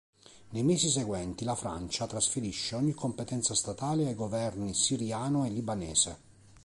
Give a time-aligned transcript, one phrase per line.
[0.49, 6.17] Nei mesi seguenti la Francia trasferisce ogni competenza statale ai governi siriano e libanese.